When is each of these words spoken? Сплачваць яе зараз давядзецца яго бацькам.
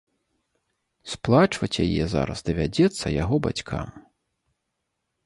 Сплачваць 1.11 1.81
яе 1.85 2.03
зараз 2.13 2.39
давядзецца 2.47 3.13
яго 3.23 3.35
бацькам. 3.49 3.93